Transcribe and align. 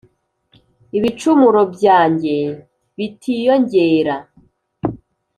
ibicumuro 0.97 1.61
byanjye 1.73 2.35
bitiyongera, 2.97 4.15